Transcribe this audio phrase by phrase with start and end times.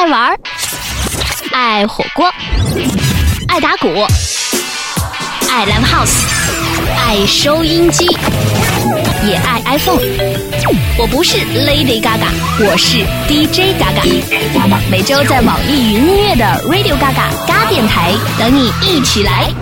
[0.00, 0.34] 爱玩，
[1.52, 2.26] 爱火锅，
[3.48, 3.86] 爱打鼓，
[5.50, 6.24] 爱 live house，
[6.96, 8.06] 爱收音机，
[9.26, 10.00] 也爱 iPhone。
[10.96, 14.90] 我不是 Lady Gaga，我是 DJ Gaga。
[14.90, 19.52] 每周在网易云音乐的 Radio Gaga 嘎电台等你一起来。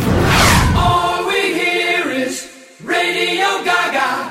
[0.77, 2.45] All we hear is
[2.87, 4.31] Radio Gaga,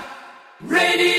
[0.69, 1.16] Radio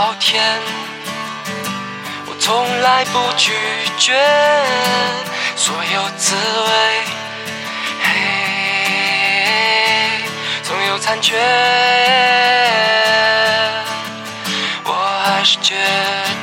[0.00, 0.42] 糖好甜。
[2.26, 3.52] 我从来不拒
[3.98, 4.14] 绝
[5.56, 6.70] 所有滋味，
[8.02, 8.08] 嘿，
[10.62, 11.36] 总有残缺，
[14.84, 15.74] 我还是觉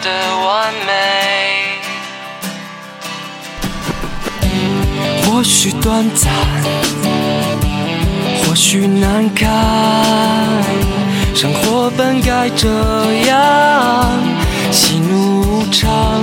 [0.03, 0.91] 得完美。
[5.25, 6.31] 或许短暂，
[8.43, 9.47] 或许难堪，
[11.39, 12.67] 生活本该这
[13.27, 14.11] 样，
[14.71, 16.19] 喜怒无常。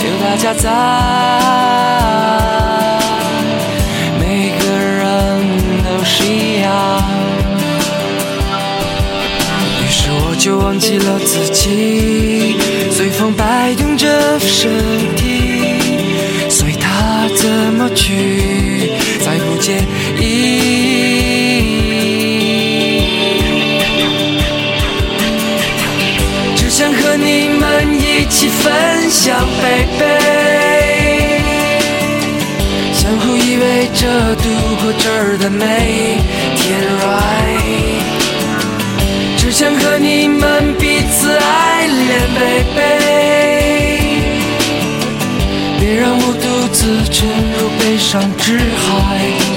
[0.00, 0.68] 有大家在，
[4.18, 5.46] 每个人
[5.84, 6.68] 都是一样。
[9.78, 12.56] 于是我就忘记了自己，
[12.90, 14.72] 随风摆动着身
[15.14, 15.78] 体，
[16.50, 18.90] 随它怎么去，
[19.24, 19.84] 再不介
[20.18, 20.93] 意。
[28.24, 30.02] 一起分享，baby，
[32.94, 34.48] 相互依偎着度
[34.80, 35.62] 过这儿的每
[36.56, 38.00] 天，right。
[39.36, 42.80] 只想和你们彼此爱恋，baby，
[45.78, 49.53] 别让我独自沉入悲伤之海。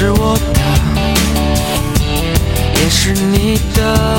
[0.00, 0.60] 是我的。
[2.80, 4.18] 也是你的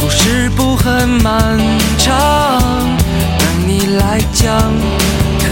[0.00, 1.58] 故事不很漫
[1.98, 2.58] 长，
[3.38, 4.72] 等你来讲。
[5.38, 5.50] 看，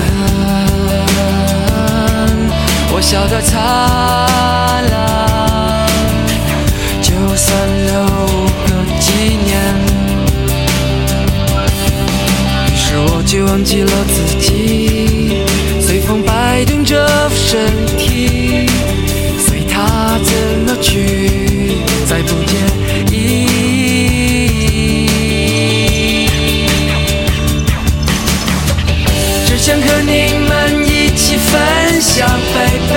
[2.94, 3.60] 我笑得灿
[4.90, 5.86] 烂，
[7.02, 7.52] 就算
[7.84, 7.92] 留
[8.64, 8.68] 个
[8.98, 9.52] 纪念。
[12.68, 15.44] 于是我就忘记了自己，
[17.52, 17.60] 身
[17.98, 18.66] 体。
[19.38, 20.32] 随它怎
[20.64, 20.88] 么去，
[22.08, 22.56] 再不介
[23.14, 23.14] 意。
[29.44, 30.10] 只想和你
[30.48, 30.50] 们
[30.86, 32.54] 一起分享飞
[32.88, 32.90] 飞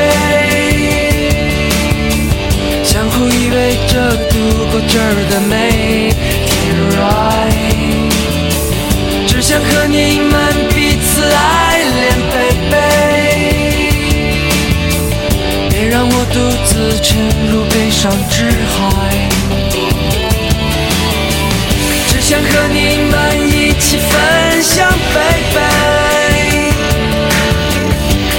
[2.82, 3.94] 相互依偎着
[4.30, 4.34] 度
[4.72, 5.54] 过这儿的每
[6.48, 6.56] 天
[6.96, 7.60] ，right。
[9.28, 10.34] 只想和你们
[16.32, 17.18] 独自沉
[17.52, 18.76] 入悲伤之海。
[22.08, 23.14] 只想和你们
[23.48, 24.12] 一起分
[24.64, 25.60] 享，baby，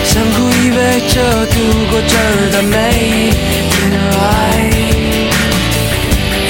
[0.04, 1.14] 相互依偎着
[1.46, 1.54] 度
[1.90, 3.30] 过这儿的每一
[3.70, 3.74] 天
[4.12, 4.74] ，right。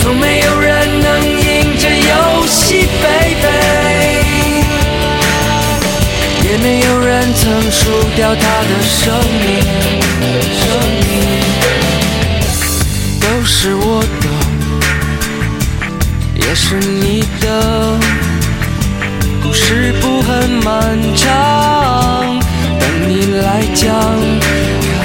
[0.03, 3.47] 从没有人能赢这游戏，baby，
[6.45, 7.81] 也没有人曾输
[8.15, 9.47] 掉他的生命。
[13.59, 14.29] 是我的，
[16.35, 17.99] 也是你的。
[19.43, 22.39] 故事不很漫长，
[22.79, 23.89] 等你来讲。
[24.83, 25.01] 看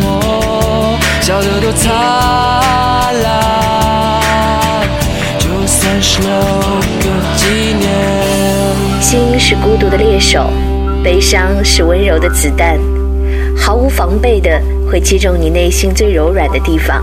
[0.00, 1.92] 我笑得多灿
[3.22, 3.28] 烂，
[5.38, 6.30] 就算是留
[7.02, 7.04] 个
[7.36, 7.44] 纪
[7.78, 7.84] 念。
[9.02, 10.50] 心是孤独的猎手，
[11.04, 12.78] 悲伤是温柔的子弹，
[13.54, 14.58] 毫无防备的
[14.90, 17.02] 会击中你内心最柔软的地方。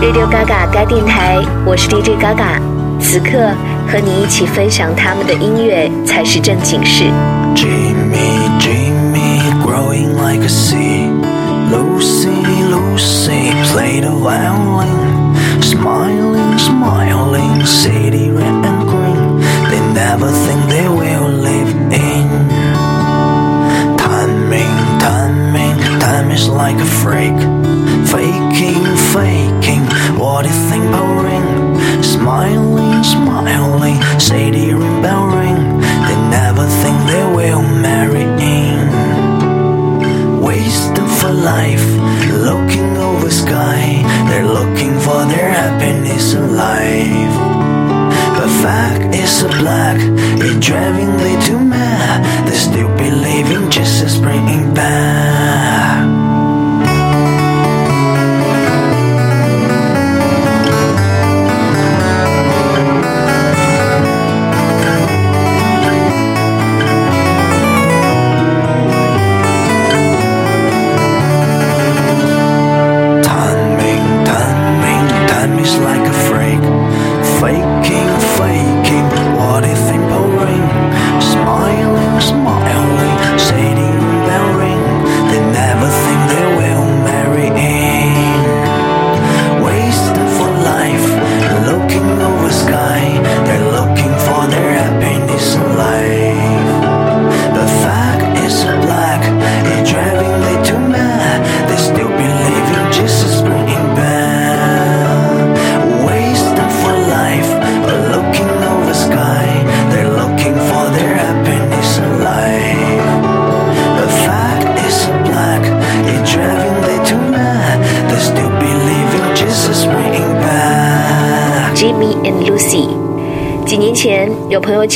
[0.00, 2.60] Radio Gaga 该电台，我是 DJ Gaga，
[3.00, 3.30] 此刻
[3.88, 7.04] 和你一起分享他们的音乐才是正经事。
[7.54, 11.08] Jimmy, Jimmy, growing like a sea.
[11.70, 12.28] Lucy,
[12.68, 15.32] Lucy, play the violin.
[15.60, 16.31] Smiling,
[49.22, 49.98] is a black,
[50.46, 52.46] it driving me too mad.
[52.46, 55.71] They still believing Jesus bringing back.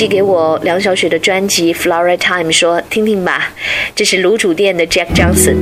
[0.06, 3.50] 给我梁小雪的专辑《Flora Time》，说听听吧，
[3.94, 5.56] 这是卤煮店的 Jack Johnson。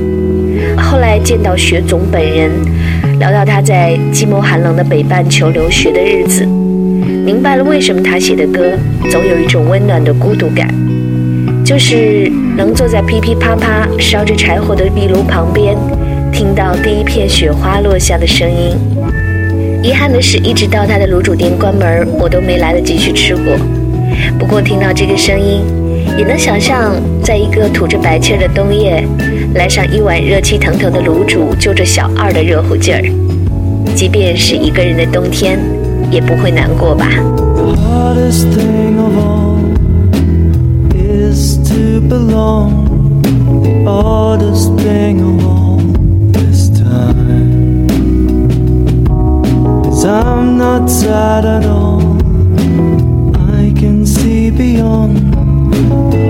[0.77, 2.49] 后来见到雪总本人，
[3.19, 8.77] 聊到他在寂寞寒冷的北半球留学的日子，明白了为什么他写的歌
[9.09, 10.67] 总有一种温暖的孤独感，
[11.63, 15.75] 就是能坐在噼噼啪啪烧着柴火的壁炉旁边，
[16.31, 18.77] 听到第一片雪花落下的声音。
[19.83, 23.55] 遗憾的是，一直到他的卤煮店关门，我都没来得及去吃过。
[24.37, 25.61] 不过听到这个声音，
[26.17, 26.93] 也能想象，
[27.23, 29.03] 在一个吐着白气儿的冬夜，
[29.53, 33.01] 来上一碗热气腾腾的卤煮，就着小二的热乎劲儿。
[33.95, 35.59] 即便是一个人的冬天，
[36.11, 37.07] 也不会难过吧。
[38.15, 38.95] this time
[50.07, 51.94] I'm not sad at all.
[54.51, 56.24] beyond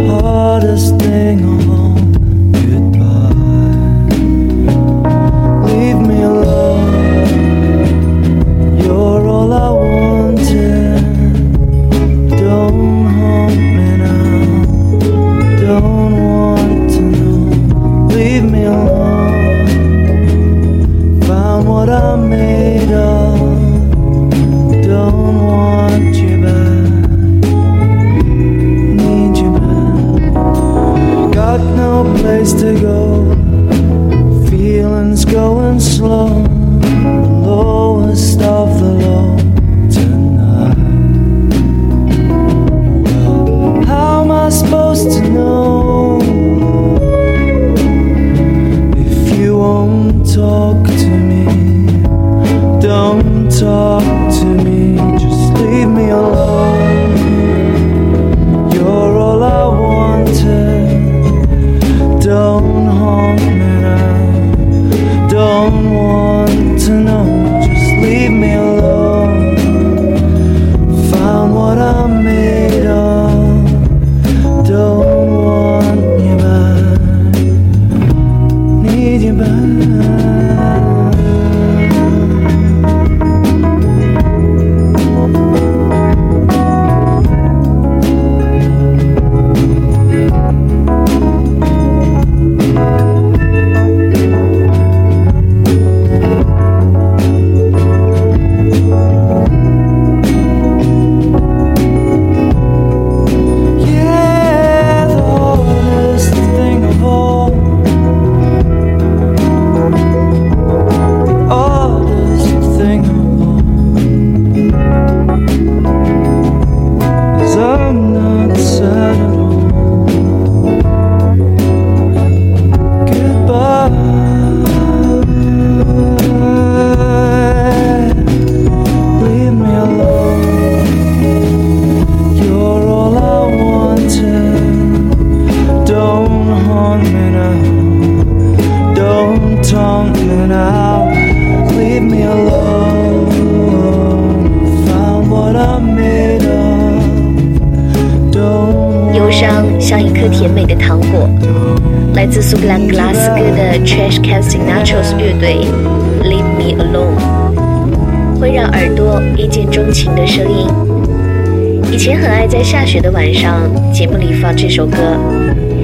[162.65, 163.61] 下雪的晚上
[163.93, 164.97] 节目里放这首歌，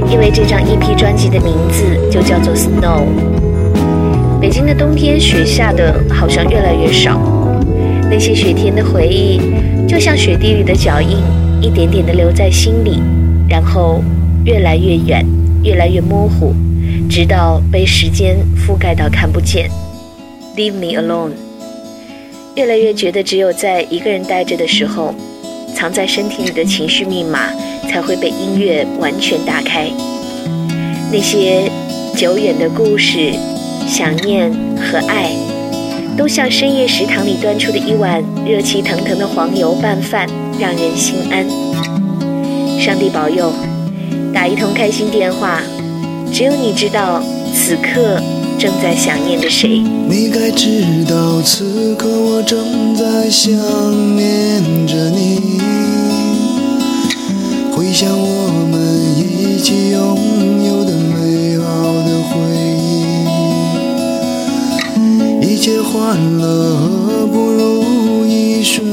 [0.10, 3.04] 因为这张 EP 专辑的名字就叫做《Snow》。
[4.42, 7.22] 北京的冬天雪下的好像越来越少，
[8.10, 9.40] 那些雪天的回忆
[9.88, 11.20] 就像雪地里的脚印，
[11.62, 13.00] 一点点的留在心里，
[13.48, 14.04] 然后
[14.44, 15.24] 越来越远，
[15.64, 16.52] 越来越模糊，
[17.08, 19.70] 直到被时间覆盖到看不见。
[20.58, 21.34] Leave me alone。
[22.56, 25.14] 越来越觉得只有在一个人待着的时候，
[25.76, 27.50] 藏在身体里的情绪密码
[27.90, 29.90] 才会被音乐完全打开。
[31.12, 31.72] 那些
[32.18, 33.34] 久远的故事。
[33.88, 35.32] 想念和爱，
[36.16, 41.46] 都像深夜食堂里端出的一碗热气腾腾的黄油拌饭，让人心安。
[42.80, 43.52] 上帝保佑，
[44.32, 45.62] 打一通开心电话，
[46.32, 47.22] 只有你知道
[47.54, 48.22] 此刻
[48.62, 49.80] 正在想念着谁。
[50.08, 53.52] 你该知道，此刻我正在想
[54.16, 55.60] 念着你。
[57.76, 62.38] 回想我们一起拥有的美好的回
[65.42, 65.50] 忆。
[65.54, 67.84] 一切欢乐不如
[68.28, 68.86] 一瞬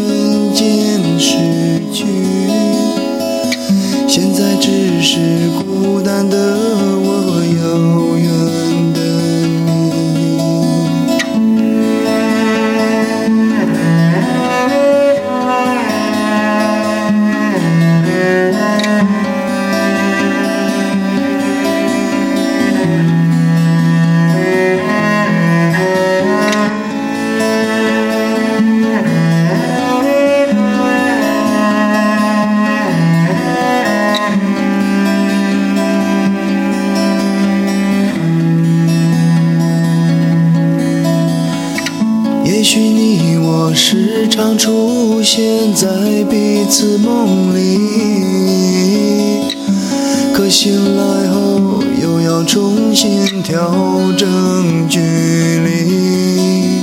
[52.49, 53.71] 重新调
[54.17, 56.81] 整距离。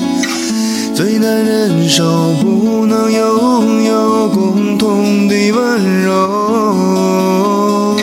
[0.93, 7.97] 最难忍受不能拥有共同的温柔，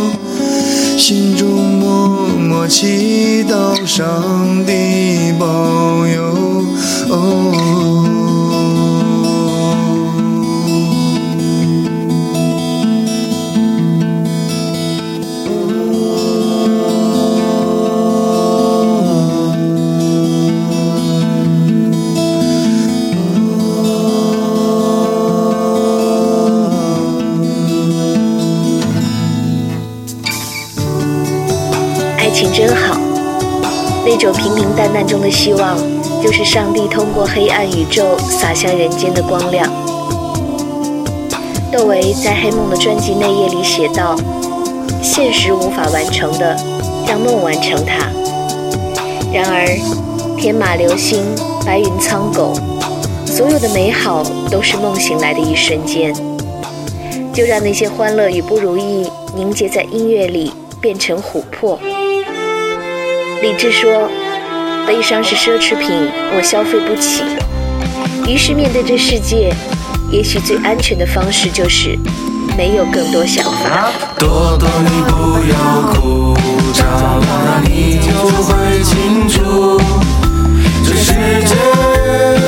[0.99, 6.02] 心中默默祈祷上帝保
[34.23, 35.77] 种平平淡淡中的希望，
[36.23, 39.69] 就是上帝通过黑暗宇宙洒向人间的光亮。
[41.73, 44.15] 窦唯在《黑梦》的专辑内页里写道
[45.03, 46.57] ：“现实无法完成的，
[47.05, 48.07] 让梦完成它。”
[49.35, 49.67] 然而，
[50.39, 51.25] 天马流星、
[51.67, 52.55] 白云苍狗，
[53.27, 56.15] 所有的美好都是梦醒来的一瞬间。
[57.33, 61.77] 就让那些欢乐与不如意凝结在音乐里，变成琥珀。
[63.43, 64.09] 理智说
[64.87, 65.91] ：“悲伤是奢侈品，
[66.37, 67.25] 我消费不起。”
[68.25, 69.53] 于是面对这世界，
[70.13, 71.99] 也许最安全的方式就是
[72.57, 73.91] 没有更多想法。
[74.17, 76.37] 多多，你不要哭，
[76.73, 76.85] 照
[77.21, 78.13] 亮你就
[78.45, 79.77] 会清楚，
[80.87, 81.13] 这世
[81.45, 81.57] 界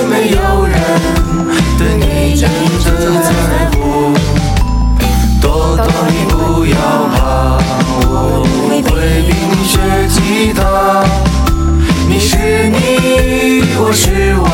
[0.08, 0.78] 没有人
[1.76, 2.48] 对你真
[2.94, 3.30] 的在
[3.72, 3.84] 乎。
[9.66, 9.78] 学
[10.09, 11.04] 吉他。
[12.09, 12.37] 你是
[12.68, 14.44] 你，我是我，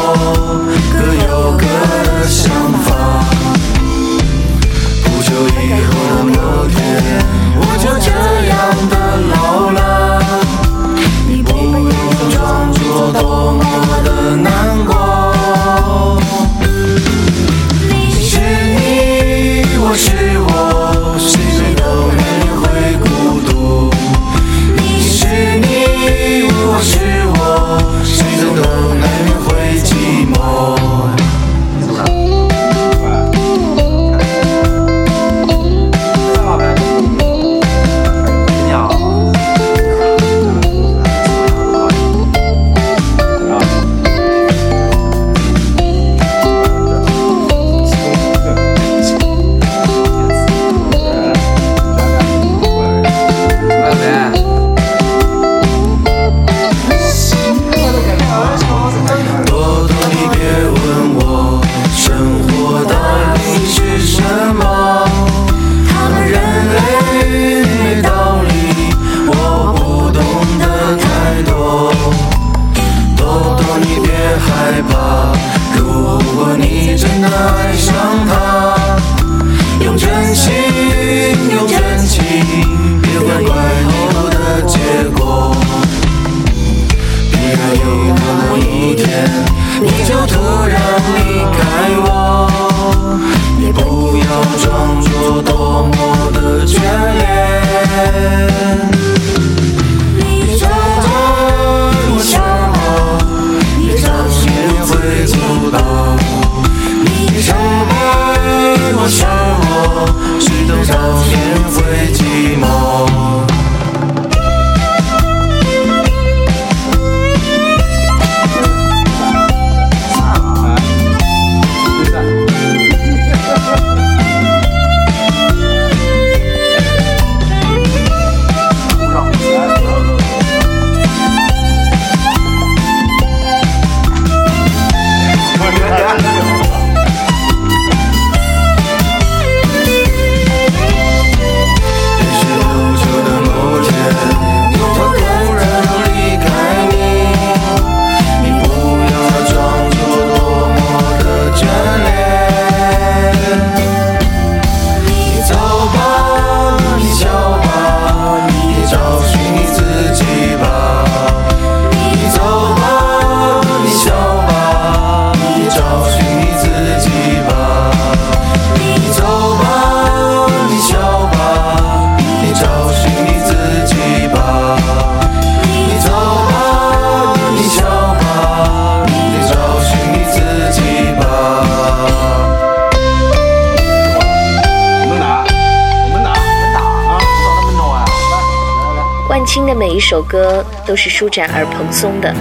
[190.01, 192.35] 首歌都是舒展而蓬松的。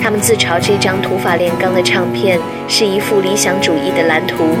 [0.00, 2.38] 他们自嘲这张土法炼钢的唱片
[2.68, 4.56] 是一幅理想主义的蓝图。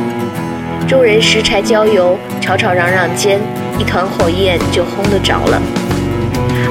[0.88, 3.40] 众人拾柴浇油，吵吵嚷嚷间，
[3.78, 5.60] 一团火焰就轰得着了。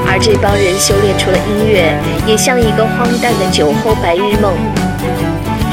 [0.07, 4.53] 而这帮人修炼出了音乐，也像一个荒诞的酒后白日梦。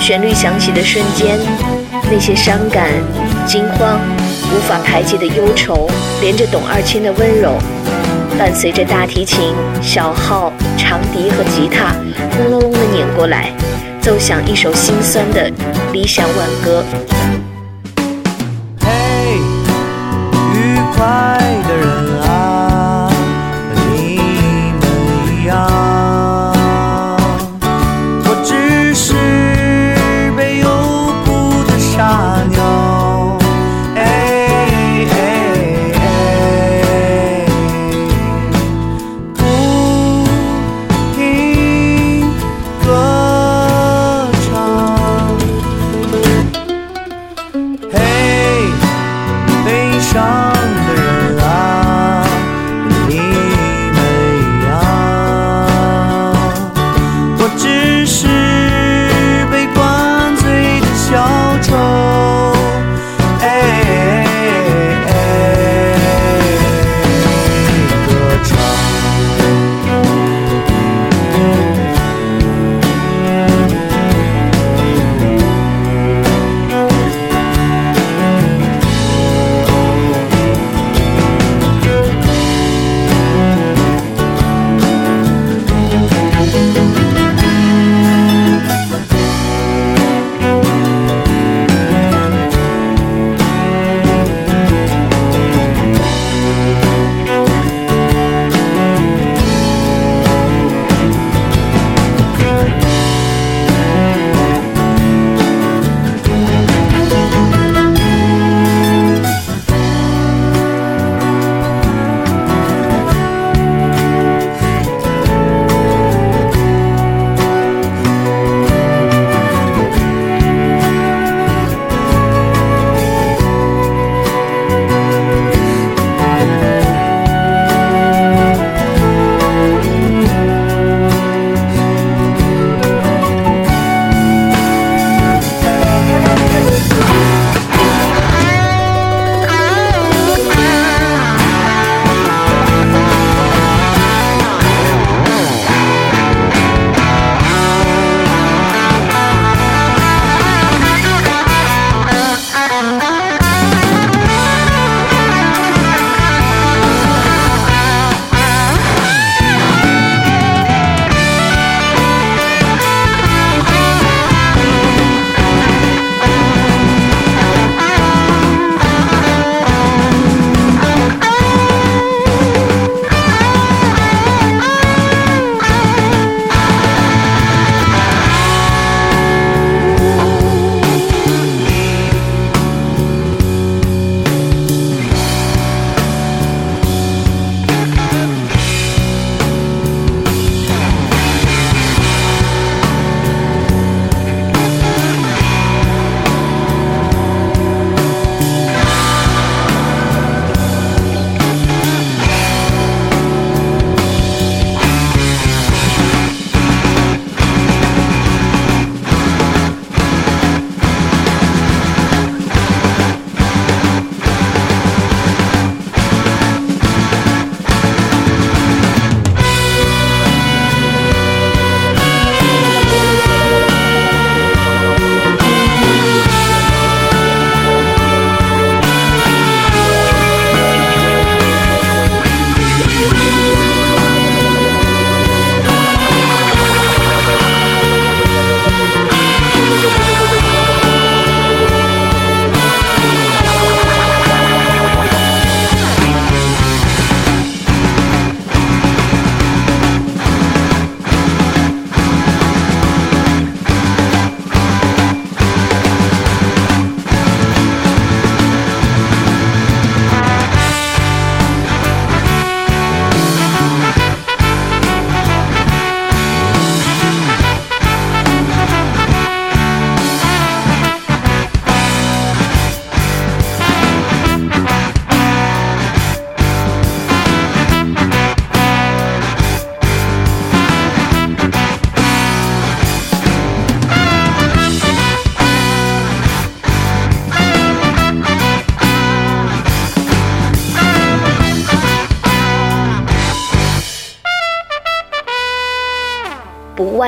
[0.00, 1.38] 旋律响起的瞬间，
[2.10, 2.88] 那些伤感、
[3.46, 4.00] 惊慌、
[4.52, 5.88] 无法排解的忧愁，
[6.20, 7.56] 连着董二千的温柔。
[8.42, 11.94] 伴随着大提琴、小号、长笛和吉他
[12.32, 13.52] 轰隆隆的碾过来，
[14.00, 15.48] 奏响一首心酸的
[15.92, 16.84] 理想挽歌。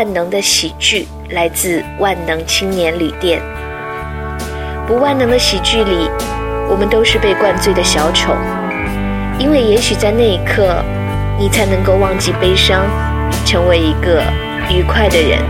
[0.04, 3.40] 万能的喜剧来自万能青年旅店。
[4.86, 6.10] 不万能的喜剧里，
[6.68, 8.34] 我们都是被灌醉的小丑，
[9.38, 10.84] 因为也许在那一刻，
[11.38, 12.82] 你才能够忘记悲伤，
[13.46, 14.22] 成为一个
[14.68, 15.40] 愉快的人。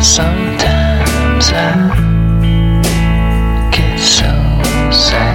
[0.00, 1.90] Sometimes I
[3.70, 4.24] get so
[4.90, 5.27] sad.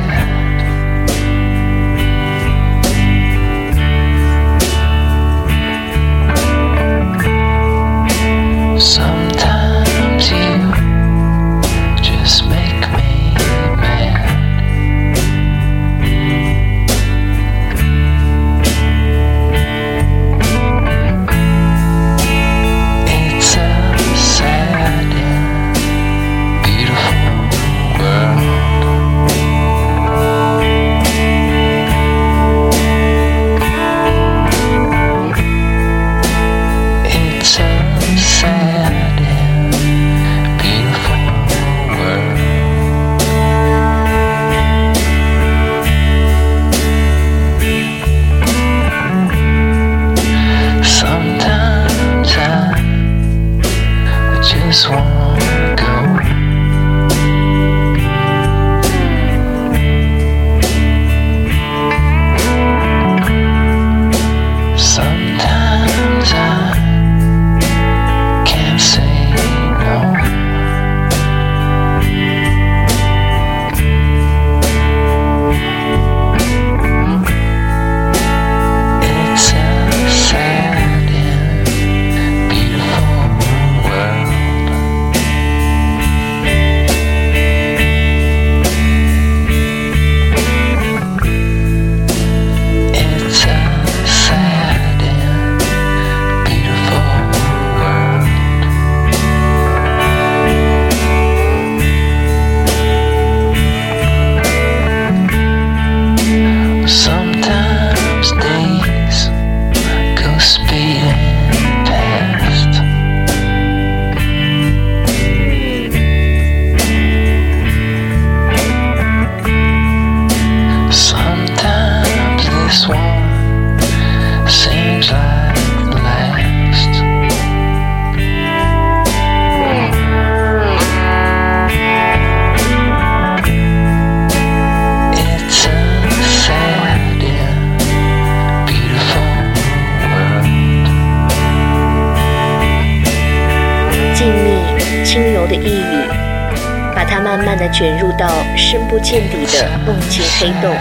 [149.14, 150.76] 见底的梦境黑洞。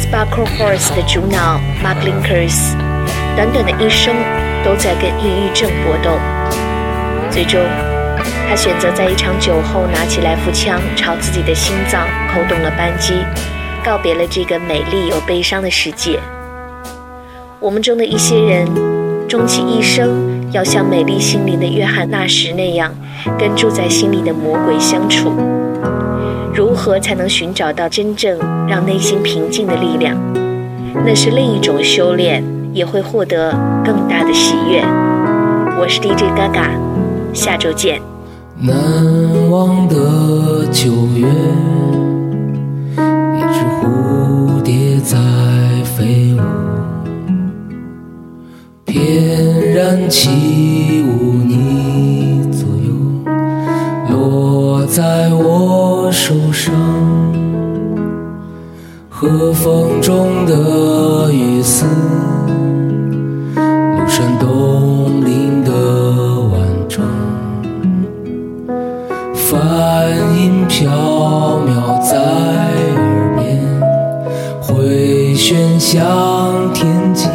[0.00, 2.74] Sparkle Horse 的主脑 Mark Linkers，
[3.36, 4.16] 短短的一生
[4.64, 6.18] 都在跟抑郁症搏斗，
[7.30, 7.60] 最终
[8.48, 13.14] 他选择在一场酒后拿起来福枪朝自己的心脏扣动了扳机，
[13.84, 16.18] 告别了这个美丽又悲伤的世界。
[17.60, 18.66] 我们中的一些人，
[19.28, 22.92] 终其一生要像美丽心灵的约翰纳什那样，
[23.38, 25.32] 跟住在心里的魔鬼相处。
[26.58, 30.18] 如何才能寻找到真正让内心平静的力量？
[31.06, 32.42] 那是另一种修炼，
[32.72, 33.52] 也会获得
[33.84, 34.82] 更大的喜悦。
[35.80, 36.72] 我是 DJ 嘎嘎，
[37.32, 38.00] 下周见。
[38.56, 38.74] 难
[39.48, 41.28] 忘的九月，
[43.36, 45.16] 一只蝴蝶在
[45.84, 46.40] 飞舞，
[48.84, 52.27] 翩然起舞你，
[54.88, 56.74] 在我手上。
[59.10, 61.84] 和风中的雨丝，
[63.56, 65.72] 庐山东林的
[66.40, 67.04] 晚钟。
[69.34, 72.16] 梵音飘渺在
[72.94, 73.60] 耳边，
[74.62, 77.28] 回旋向天际。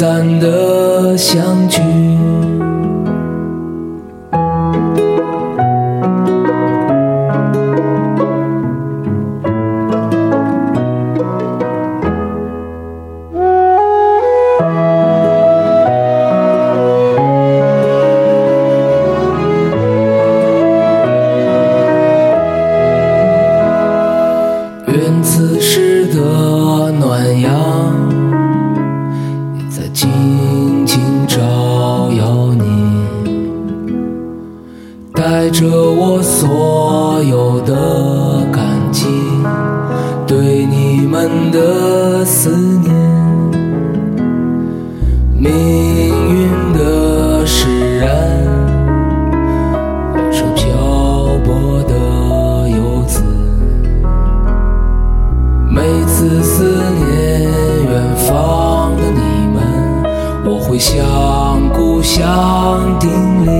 [0.00, 1.68] 散的相
[35.52, 39.06] 着我所有的感激，
[40.26, 42.94] 对你们的思念。
[45.36, 48.08] 命运的使然，
[50.14, 50.70] 我是漂
[51.44, 53.22] 泊的游子。
[55.68, 59.20] 每次思念远方的你
[59.52, 59.58] 们，
[60.44, 63.10] 我会向故乡叮
[63.44, 63.59] 咛。